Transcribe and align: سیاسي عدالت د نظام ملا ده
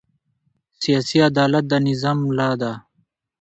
سیاسي 0.81 1.17
عدالت 1.29 1.63
د 1.67 1.73
نظام 1.87 2.17
ملا 2.27 2.49
ده 2.61 2.71